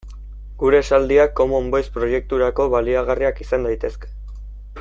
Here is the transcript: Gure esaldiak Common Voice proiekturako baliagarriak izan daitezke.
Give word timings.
Gure 0.61 0.79
esaldiak 0.83 1.35
Common 1.41 1.69
Voice 1.75 1.93
proiekturako 1.99 2.67
baliagarriak 2.77 3.45
izan 3.47 3.69
daitezke. 3.69 4.15